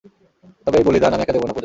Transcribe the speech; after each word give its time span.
তবে 0.65 0.77
এই 0.77 0.83
বলিদান, 0.83 1.11
আমি 1.13 1.23
একা 1.23 1.33
দেব 1.33 1.43
না, 1.43 1.53
পূজা। 1.53 1.59